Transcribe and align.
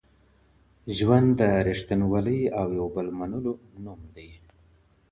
ژوند 0.97 1.27
د 1.39 1.41
ريښتينولي 1.67 2.39
او 2.59 2.67
يو 2.77 2.85
بل 2.95 3.07
منلو 3.19 3.53
نوم 3.83 4.01
دی. 4.15 4.29